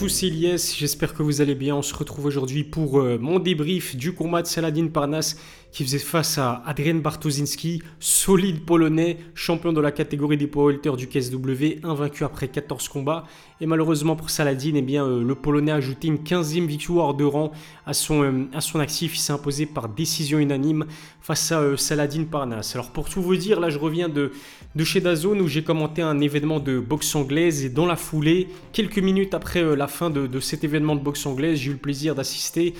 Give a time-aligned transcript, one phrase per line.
[0.00, 1.76] tous, Elias, j'espère que vous allez bien.
[1.76, 5.36] On se retrouve aujourd'hui pour euh, mon débrief du combat de Saladin Parnas
[5.72, 11.06] qui faisait face à Adrien Bartoszynski, solide polonais, champion de la catégorie des poids du
[11.06, 13.24] KSW, invaincu après 14 combats.
[13.60, 17.24] Et malheureusement pour Saladin, eh bien, euh, le polonais a ajouté une 15e victoire de
[17.24, 17.52] rang
[17.86, 19.16] à son, euh, à actif.
[19.16, 20.86] Il s'est imposé par décision unanime
[21.20, 22.72] face à Saladin Parnas.
[22.74, 24.32] Alors pour tout vous dire, là je reviens de,
[24.74, 28.48] de chez Dazone où j'ai commenté un événement de boxe anglaise et dans la foulée,
[28.72, 32.14] quelques minutes après la fin de, cet événement de boxe anglaise, j'ai eu le plaisir
[32.14, 32.74] d'assister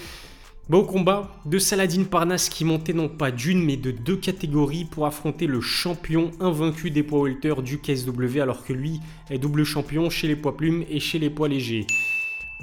[0.79, 5.07] au combat de Saladin Parnas qui montait non pas d'une mais de deux catégories pour
[5.07, 10.11] affronter le champion invaincu des poids welter du KSW alors que lui est double champion
[10.11, 11.87] chez les poids plumes et chez les poids légers.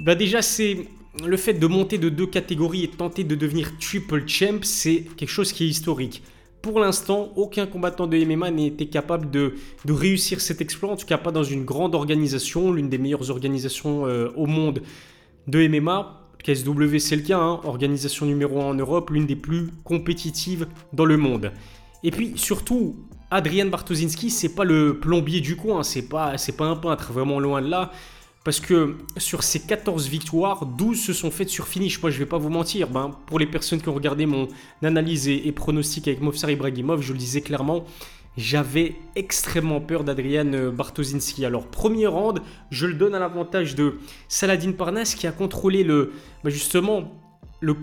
[0.00, 0.86] Bah déjà c'est
[1.26, 5.30] le fait de monter de deux catégories et tenter de devenir triple champ, c'est quelque
[5.30, 6.22] chose qui est historique.
[6.62, 9.54] Pour l'instant, aucun combattant de MMA n'a été capable de,
[9.86, 14.06] réussir cet exploit, en tout cas pas dans une grande organisation, l'une des meilleures organisations
[14.06, 14.82] euh, au monde
[15.46, 16.27] de MMA.
[16.42, 17.60] KSW, c'est le cas, hein.
[17.64, 21.52] organisation numéro 1 en Europe, l'une des plus compétitives dans le monde.
[22.02, 22.96] Et puis surtout,
[23.30, 27.60] Adrian Bartoszynski, c'est pas le plombier du coin, c'est pas, pas un peintre, vraiment loin
[27.60, 27.92] de là.
[28.44, 32.00] Parce que sur ces 14 victoires, 12 se sont faites sur finish.
[32.00, 32.88] Moi, je vais pas vous mentir.
[32.88, 34.48] Ben, pour les personnes qui ont regardé mon
[34.82, 37.84] analyse et, pronostic avec Movsar Ibrahimov, je le disais clairement,
[38.38, 41.44] j'avais extrêmement peur d'Adrian euh, Bartoszynski.
[41.44, 42.38] Alors, premier round,
[42.70, 46.12] je le donne à l'avantage de Saladin Parnas qui a contrôlé le,
[46.44, 47.12] ben, justement
[47.60, 47.74] le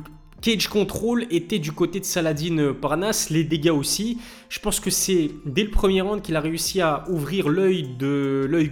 [0.41, 4.19] Cage Control était du côté de Saladin Parnas, les dégâts aussi.
[4.47, 7.89] Je pense que c'est dès le premier round qu'il a réussi à ouvrir l'œil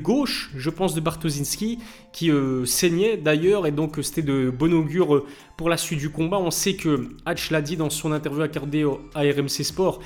[0.01, 1.79] gauche, je pense de Bartoszynski,
[2.11, 5.25] qui euh, saignait d'ailleurs, et donc c'était de bon augure euh,
[5.57, 6.37] pour la suite du combat.
[6.37, 9.99] On sait que Hatch l'a dit dans son interview accordée à RMC Sport,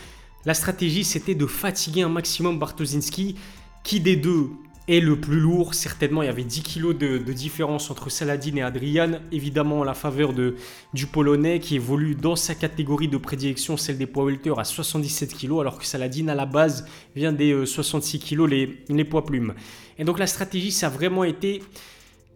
[0.47, 3.35] la stratégie c'était de fatiguer un maximum Bartoszynski,
[3.83, 4.49] qui des deux
[4.89, 8.61] et le plus lourd, certainement, il y avait 10 kilos de, différence entre Saladin et
[8.61, 9.19] Adrian.
[9.33, 10.55] Évidemment, la faveur de,
[10.93, 15.33] du Polonais qui évolue dans sa catégorie de prédilection, celle des poids welter, à 77
[15.33, 19.25] kilos, alors que Saladin, à la base, vient des 66 euh, kilos, les, les poids
[19.25, 19.53] plumes.
[19.99, 21.61] Et donc, la stratégie, ça a vraiment été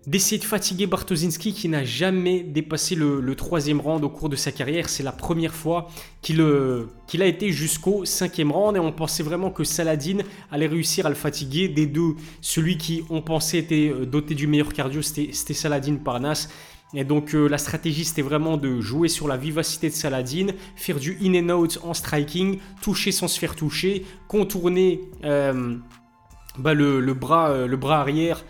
[0.08, 4.52] d'essayer de fatiguer Bartoszynski qui n'a jamais dépassé le, troisième round au cours de sa
[4.52, 4.90] carrière.
[4.90, 5.90] C'est la première fois
[6.32, 10.20] euh, qu'il a été jusqu'au cinquième round et on pensait vraiment que Saladin
[10.52, 11.68] allait réussir à le fatiguer.
[11.68, 16.50] Des deux, celui qui on pensait était euh, doté du meilleur cardio, c'était Saladin Parnas.
[16.94, 21.00] Et donc euh, la stratégie c'était vraiment de jouer sur la vivacité de Saladin, faire
[21.00, 28.02] du in and out en striking, toucher sans se faire toucher, contourner bah, le bras
[28.02, 28.44] arrière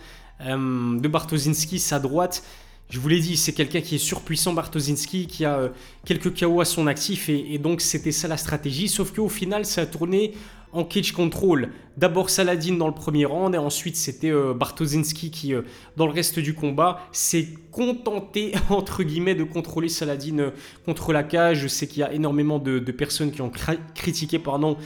[0.45, 2.43] euh, de Bartoszynski, sa droite.
[2.89, 5.69] Je vous l'ai dit, c'est quelqu'un qui est surpuissant, Bartoszynski, qui a euh,
[6.05, 8.89] quelques KO à son actif, et, donc c'était ça la stratégie.
[8.89, 10.33] Sauf qu'au final, ça a tourné
[10.73, 11.71] en cage control.
[11.97, 15.53] D'abord Saladin dans le premier round, et ensuite c'était euh, Bartoszynski qui,
[15.95, 20.51] dans le reste du combat, s'est contenté, entre guillemets, de contrôler Saladin
[20.85, 21.59] contre la cage.
[21.59, 23.51] Je sais qu'il y a énormément de, personnes qui ont
[23.95, 24.77] critiqué, pardon,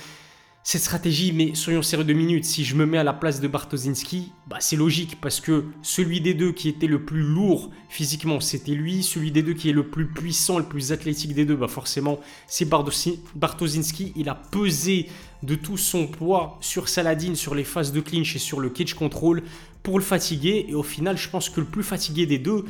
[0.68, 3.48] cette stratégie, mais soyons sérieux deux minutes, si je me mets à la place de
[3.48, 8.40] Bartoszynski, bah c'est logique parce que celui des deux qui était le plus lourd physiquement,
[8.40, 11.56] c'était lui, celui des deux qui est le plus puissant, le plus athlétique des deux,
[11.56, 15.08] bah forcément, c'est Bartoszynski, il a pesé
[15.44, 18.96] de tout son poids sur Saladin, sur les phases de clinch et sur le cage
[18.96, 19.44] control
[19.84, 20.66] pour le fatiguer.
[20.68, 22.66] Et au final, je pense que le plus fatigué des deux,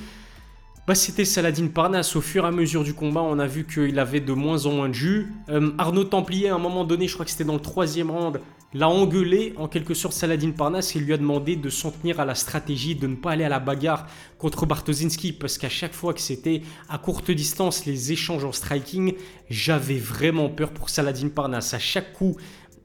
[0.88, 2.14] bah, c'était Saladin Parnas.
[2.16, 4.72] Au fur et à mesure du combat, on a vu qu'il avait de moins en
[4.72, 5.34] moins de jus.
[5.50, 8.40] Euh, Arnaud Templier, à un moment donné, je crois que c'était dans le troisième round,
[8.76, 12.26] l'a engueulé en quelque sorte Saladin Parnas et lui a demandé de s'en tenir à
[12.26, 14.06] la stratégie, de ne pas aller à la bagarre
[14.38, 19.16] contre Bartoszynski parce qu'à chaque fois que c'était à courte distance les échanges en striking,
[19.50, 21.72] j'avais vraiment peur pour Saladin Parnas.
[21.74, 22.36] À chaque coup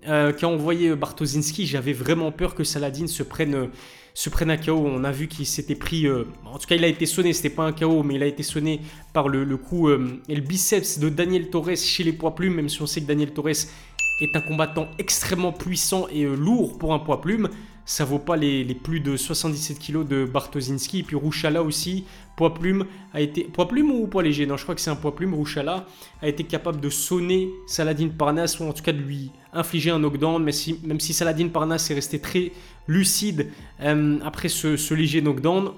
[0.09, 3.71] euh, qu'a envoyé Bartoszynski, j'avais vraiment peur que Saladin se prenne
[4.15, 4.73] se prenne un KO.
[4.75, 6.07] On a vu qu'il s'était pris.
[6.07, 7.33] Euh, en tout cas, il a été sonné.
[7.33, 8.81] C'était pas un KO, mais il a été sonné
[9.13, 12.55] par le, coup euh, et le biceps de Daniel Torres chez les poids plumes.
[12.55, 16.93] Même si on sait que Daniel Torres est un combattant extrêmement puissant et lourd pour
[16.93, 17.49] un poids plume.
[17.91, 21.01] Ça vaut pas les, plus de 77 kg de Bartoszynski.
[21.01, 22.05] Et puis Rouchala aussi,
[22.37, 23.43] poids plume, a été.
[23.43, 24.47] Poids plume ou poids léger?
[24.47, 25.35] Non, je crois que c'est un poids plume.
[25.35, 25.87] Rouchala
[26.23, 29.99] a été capable de sonner Saladin Parnas, ou en tout cas de lui infliger un
[29.99, 30.41] knockdown.
[30.41, 30.53] Mais
[30.85, 32.53] même si Saladin Parnas est resté très
[32.87, 33.51] lucide
[33.81, 35.73] euh, après ce, léger knockdown,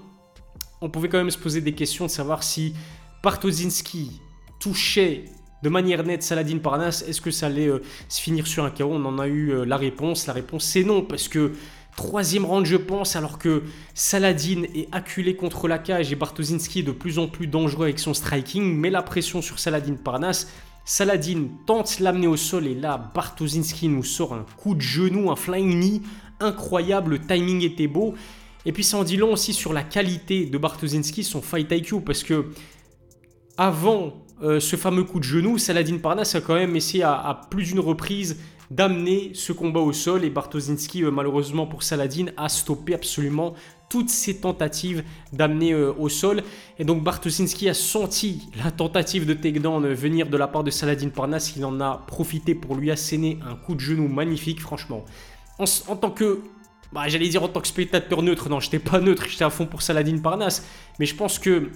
[0.83, 2.75] on pouvait quand même se poser des questions de savoir si
[3.23, 4.21] Bartoszynski
[4.61, 5.25] touchait
[5.63, 8.85] de manière nette Saladin Parnas, est-ce que ça allait euh, se finir sur un KO
[8.85, 10.27] On en a eu euh, la réponse.
[10.27, 11.53] La réponse c'est non, parce que
[11.97, 13.63] troisième round je pense, alors que
[13.95, 17.99] Saladin est acculé contre la cage et Bartoszynski est de plus en plus dangereux avec
[17.99, 20.47] son striking, met la pression sur Saladin Parnas.
[20.85, 25.37] Saladin tente l'amener au sol et là Bartoszynski nous sort un coup de genou, un
[25.37, 26.03] flying knee
[26.41, 28.15] incroyable, le timing était beau.
[28.65, 32.01] Et puis ça en dit long aussi sur la qualité de Bartoszynski, son fight IQ,
[32.01, 32.47] parce que
[33.57, 37.65] avant euh, ce fameux coup de genou, Saladin Parnas a quand même essayé à, plus
[37.65, 38.39] d'une reprise
[38.75, 43.55] d'amener ce combat au sol et Bartoszynski, euh, malheureusement pour Saladin, a stoppé absolument
[43.91, 46.43] toutes ses tentatives d'amener euh, au sol.
[46.79, 51.11] Et donc Bartoszynski a senti la tentative de takedown venir de la part de Saladin
[51.11, 51.53] Parnas.
[51.57, 55.05] Il en a profité pour lui asséner un coup de genou magnifique, franchement.
[55.59, 56.41] En, tant que
[56.93, 59.67] bah, j'allais dire en tant que spectateur neutre, non, j'étais pas neutre, j'étais à fond
[59.67, 60.63] pour Saladin Parnas,
[60.99, 61.71] mais je pense que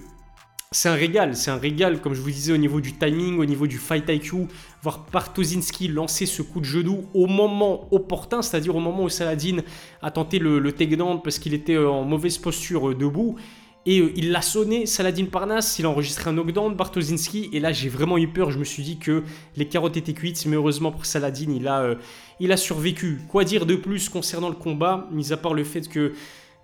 [0.71, 3.45] c'est un régal, c'est un régal, comme je vous disais, au niveau du timing, au
[3.45, 4.47] niveau du fight IQ,
[4.83, 9.59] voir Bartoszynski lancer ce coup de genou au moment opportun, c'est-à-dire au moment où Saladin
[10.01, 13.37] a tenté le, le takedown parce qu'il était euh, en mauvaise posture euh, debout.
[13.85, 17.71] Et euh, il l'a sonné, Saladin Parnas, il a enregistré un knockdown, Bartoszynski, et là
[17.71, 19.23] j'ai vraiment eu peur, je me suis dit que
[19.55, 21.95] les carottes étaient cuites, mais heureusement pour Saladin, il a,
[22.41, 23.21] a survécu.
[23.29, 26.11] Quoi dire de plus concernant le combat, mis à part le fait que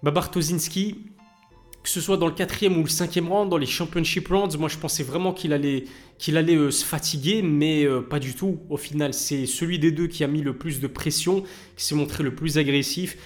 [0.03, 0.11] bah,
[1.83, 4.69] que ce soit dans le quatrième ou le cinquième round, dans les championship rounds, moi
[4.69, 5.83] je pensais vraiment qu'il allait,
[6.17, 8.61] qu'il allait euh, se fatiguer, mais euh, pas du tout.
[8.69, 11.43] Au final, c'est celui des deux qui a mis le plus de pression,
[11.75, 13.17] qui s'est montré le plus agressif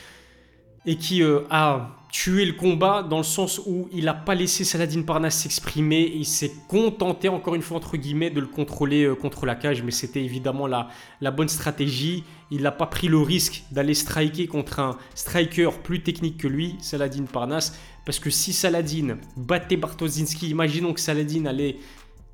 [0.88, 4.64] et qui euh, a tué le combat dans le sens où il n'a pas laissé
[4.64, 9.04] Saladin Parnas s'exprimer et il s'est contenté, encore une fois, entre guillemets, de le contrôler
[9.04, 9.84] euh, contre la cage.
[9.84, 10.90] Mais c'était évidemment la,
[11.22, 12.24] la bonne stratégie.
[12.50, 16.76] Il n'a pas pris le risque d'aller striker contre un striker plus technique que lui,
[16.80, 17.74] Saladin Parnas.
[18.06, 21.78] Parce que si Saladin battait Bartoszynski, imaginons que Saladin allait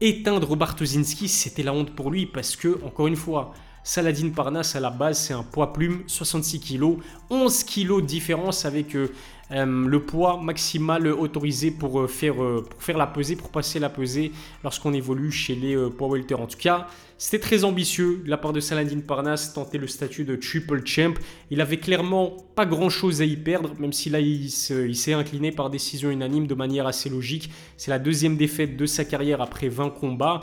[0.02, 2.28] éteindre Bartoszynski, c'était la honte pour lui.
[2.28, 3.54] Parce que, encore une fois,
[3.86, 7.00] Saladin Parnas, à la base, c'est un poids plume, 66 kg,
[7.30, 9.10] 11 kg de différence avec euh,
[9.52, 13.90] euh, le poids maximal autorisé pour, euh, faire, pour faire la pesée, pour passer la
[13.90, 14.32] pesée
[14.64, 16.36] lorsqu'on évolue chez les poids welter.
[16.36, 16.88] En tout cas,
[17.18, 21.16] c'était très ambitieux de la part de Saladin Parnas, tenter le statut de triple champ.
[21.52, 25.52] Il avait clairement pas grand chose à y perdre, même si là il, s'est incliné
[25.52, 27.52] par décision unanime de manière assez logique.
[27.76, 30.40] C'est la deuxième défaite de sa carrière après 20 combats.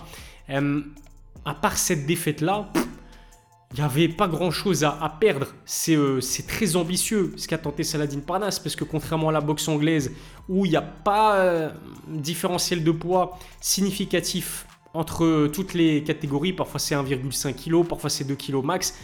[0.50, 2.70] à part cette défaite-là,
[3.72, 5.46] il n'y avait pas grand chose à, perdre.
[5.90, 9.68] Euh, c'est très ambitieux ce qu'a tenté Saladin Parnas, parce que contrairement à la boxe
[9.68, 10.12] anglaise,
[10.48, 11.70] où il n'y a pas euh,
[12.08, 18.34] différentiel de poids significatif entre toutes les catégories, parfois c'est 1,5 kg, parfois c'est 2
[18.34, 18.98] kg max.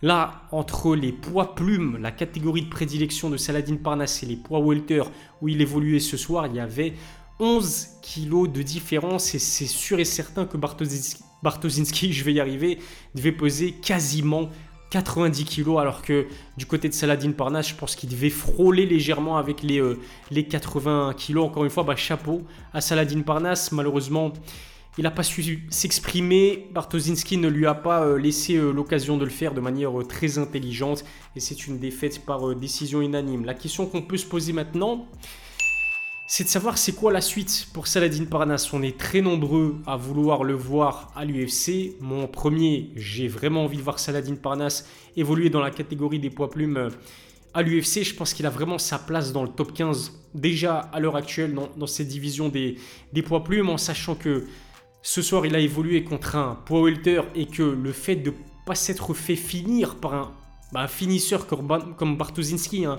[0.00, 4.60] Là, entre les poids plumes, la catégorie de prédilection de Saladin Parnas et les poids
[4.60, 5.02] welter
[5.40, 6.92] où il évoluait ce soir, il y avait
[7.40, 10.56] 11 kg de différence et c'est sûr et certain que
[11.44, 12.78] Bartoszynski, je vais y arriver,
[13.14, 14.48] devait peser quasiment
[14.88, 16.26] 90 kg alors que
[16.56, 20.00] du côté de Saladin Parnas, je pense qu'il devait frôler légèrement avec les, euh,
[20.30, 21.38] les 80 kg.
[21.38, 22.42] Encore une fois, bah, chapeau
[22.72, 23.68] à Saladin Parnas.
[23.72, 24.32] Malheureusement,
[24.96, 26.68] il n'a pas su s'exprimer.
[26.72, 30.38] Bartoszynski ne lui a pas euh, laissé euh, l'occasion de le faire de manière très
[30.38, 31.04] intelligente
[31.36, 33.44] et c'est une défaite par décision unanime.
[33.44, 35.08] La question qu'on peut se poser maintenant,
[36.26, 38.70] c'est de savoir c'est quoi la suite pour Saladin Parnas.
[38.72, 41.96] On est très nombreux à vouloir le voir à l'UFC.
[42.00, 44.84] Mon premier, j'ai vraiment envie de voir Saladin Parnas
[45.16, 46.88] évoluer dans la catégorie des poids plumes euh,
[47.52, 48.02] à l'UFC.
[48.04, 51.54] Je pense qu'il a vraiment sa place dans le top 15 déjà à l'heure actuelle
[51.76, 52.78] dans, cette division des,
[53.22, 54.46] poids plumes en sachant que
[55.02, 58.36] ce soir il a évolué contre un poids welter et que le fait de ne
[58.64, 60.32] pas s'être fait finir par un,
[60.72, 62.96] bah, finisseur comme, comme Bartoszynski, hein,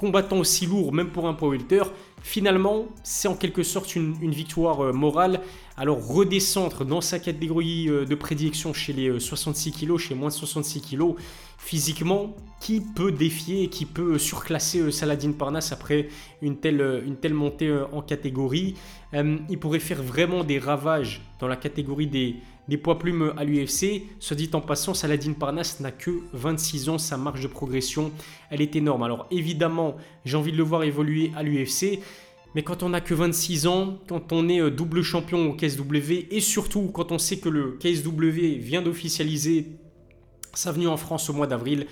[0.00, 1.82] combattant aussi lourd, même pour un poids welter,
[2.22, 5.40] finalement, c'est en quelque sorte une, victoire euh, morale.
[5.76, 10.28] Alors redescendre dans sa catégorie euh, de prédilection chez les 66 euh, kg, chez moins
[10.28, 11.14] de 66 kg,
[11.58, 16.08] physiquement, qui peut défier qui peut surclasser Saladin Parnas après
[16.42, 18.76] une telle, une telle montée en catégorie?
[19.12, 22.36] Il pourrait faire vraiment des ravages dans la catégorie des,
[22.70, 24.04] des poids plumes à l'UFC.
[24.20, 28.12] Soit dit en passant, Saladin Parnas n'a que 26 ans, sa marge de progression,
[28.48, 29.02] elle est énorme.
[29.02, 31.98] Alors évidemment, j'ai envie de le voir évoluer à l'UFC.
[32.54, 36.28] Mais quand on n'a que 26 ans, quand on est euh, double champion au KSW
[36.30, 39.66] et surtout quand on sait que le KSW vient d'officialiser
[40.54, 41.86] sa venue en France au mois d'avril,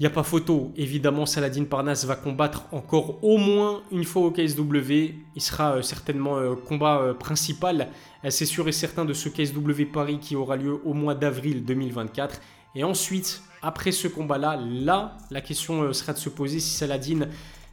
[0.00, 0.72] il n'y a pas photo.
[0.76, 5.14] Évidemment, Saladin Parnas va combattre encore au moins une fois au KSW.
[5.36, 7.88] Il sera euh, certainement euh, combat euh, principal.
[8.28, 12.40] C'est sûr et certain de ce KSW Paris qui aura lieu au mois d'avril 2024.
[12.74, 17.28] Et ensuite, après ce combat-là, là, la question sera de se poser si Saladin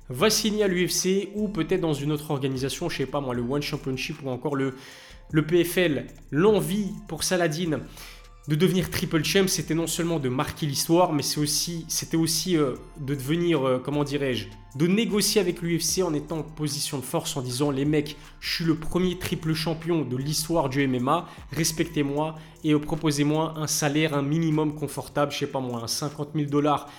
[0.09, 3.41] va signer à l'UFC ou peut-être dans une autre organisation, je sais pas moi, le
[3.41, 4.75] One Championship ou encore le,
[5.31, 6.05] le PFL.
[6.29, 7.79] L'envie pour Saladin
[8.47, 13.13] de devenir triple champ, c'était non seulement de marquer l'histoire, mais c'était aussi, euh, de
[13.13, 17.41] devenir, euh, comment dirais-je, de négocier avec l'UFC en étant en position de force, en
[17.41, 22.73] disant les mecs, je suis le premier triple champion de l'histoire du MMA, respectez-moi et
[22.73, 26.89] euh, proposez-moi un salaire, un minimum confortable, je sais pas moi, 50 000 dollars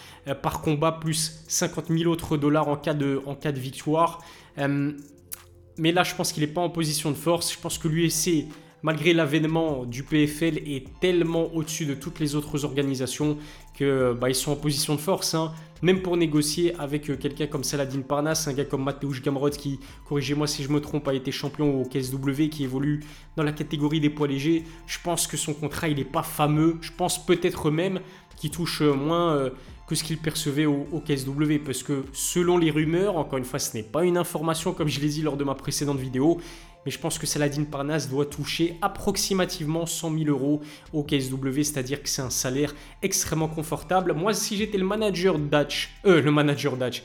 [0.42, 4.20] par combat plus 50 000 autres dollars en cas de, en cas de victoire.
[4.56, 7.52] mais là, je pense qu'il n'est pas en position de force.
[7.52, 8.46] Je pense que l'UFC
[8.82, 13.38] malgré l'avènement du PFL, est tellement au-dessus de toutes les autres organisations
[13.74, 15.34] que bah, ils sont en position de force.
[15.34, 15.52] Hein.
[15.82, 19.80] Même pour négocier avec euh, quelqu'un comme Saladin Parnas, un gars comme Mateusz Gamrod qui,
[20.08, 23.00] corrigez-moi si je me trompe, a été champion au KSW, qui évolue
[23.36, 24.62] dans la catégorie des poids légers.
[24.86, 26.78] Je pense que son contrat, il n'est pas fameux.
[26.82, 28.00] Je pense peut-être même
[28.36, 29.50] qu'il touche euh, moins euh,
[29.94, 31.58] ce qu'il percevait au, au, KSW.
[31.64, 35.00] Parce que selon les rumeurs, encore une fois, ce n'est pas une information comme je
[35.00, 36.40] l'ai dit lors de ma précédente vidéo,
[36.84, 40.60] mais je pense que Saladin Parnas doit toucher approximativement 100 000 euros
[40.92, 44.12] au KSW, c'est-à-dire que c'est un salaire extrêmement confortable.
[44.14, 47.04] Moi, si j'étais le manager d'Hatch, euh, le manager d'Hatch,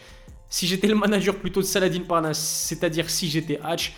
[0.50, 3.94] si j'étais le manager plutôt de Saladin Parnas, c'est-à-dire si j'étais Hatch,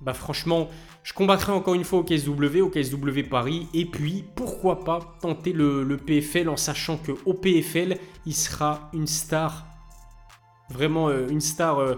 [0.00, 0.68] bah franchement,
[1.02, 5.52] je combattrais encore une fois au KSW, au KSW Paris, et puis pourquoi pas tenter
[5.52, 9.66] le, PFL en sachant que au PFL, il sera une star,
[10.70, 11.78] vraiment euh, une star.
[11.78, 11.96] Euh,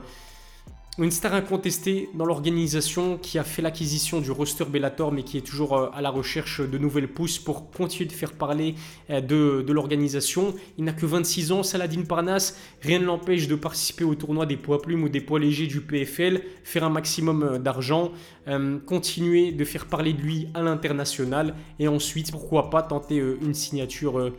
[0.98, 5.46] une star incontestée dans l'organisation qui a fait l'acquisition du roster Bellator mais qui est
[5.46, 8.74] toujours euh, à la recherche de nouvelles pousses pour continuer de faire parler
[9.08, 10.54] euh, de, l'organisation.
[10.78, 14.56] Il n'a que 26 ans, Saladin Parnas, rien ne l'empêche de participer au tournoi des
[14.56, 18.12] poids plumes ou des poids légers du PFL, faire un maximum euh, d'argent,
[18.86, 24.32] continuer de faire parler de lui à l'international et ensuite pourquoi pas tenter une signature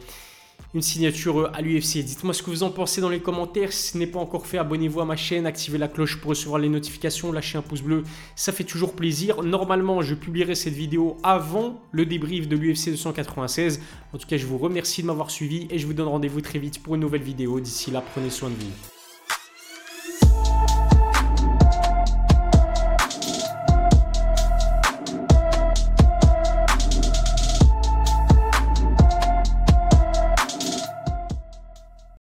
[0.73, 2.03] une signature à l'UFC.
[2.03, 3.73] Dites-moi ce que vous en pensez dans les commentaires.
[3.73, 6.59] Si ce n'est pas encore fait, abonnez-vous à ma chaîne, activez la cloche pour recevoir
[6.59, 8.03] les notifications, lâchez un pouce bleu,
[8.35, 9.43] ça fait toujours plaisir.
[9.43, 13.81] Normalement, je publierai cette vidéo avant le débrief de l'UFC 296.
[14.13, 16.59] En tout cas, je vous remercie de m'avoir suivi et je vous donne rendez-vous très
[16.59, 17.59] vite pour une nouvelle vidéo.
[17.59, 19.00] D'ici là, prenez soin de vous.